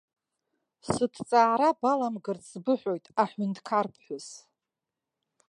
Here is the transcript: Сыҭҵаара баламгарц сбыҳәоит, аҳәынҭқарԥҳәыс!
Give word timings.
Сыҭҵаара 0.91 1.69
баламгарц 1.79 2.43
сбыҳәоит, 2.51 3.05
аҳәынҭқарԥҳәыс! 3.21 4.27